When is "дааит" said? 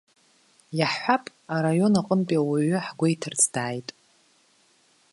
3.53-3.89